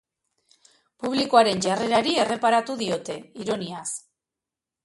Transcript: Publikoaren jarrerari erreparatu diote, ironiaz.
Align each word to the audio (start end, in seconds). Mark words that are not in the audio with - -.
Publikoaren 1.03 1.61
jarrerari 1.67 2.15
erreparatu 2.23 2.79
diote, 2.83 3.19
ironiaz. 3.45 3.87